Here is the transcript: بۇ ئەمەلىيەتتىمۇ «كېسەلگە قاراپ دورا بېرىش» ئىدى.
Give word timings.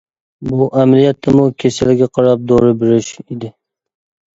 بۇ 0.47 0.67
ئەمەلىيەتتىمۇ 0.79 1.47
«كېسەلگە 1.65 2.11
قاراپ 2.19 2.51
دورا 2.55 2.77
بېرىش» 2.85 3.15
ئىدى. 3.29 3.57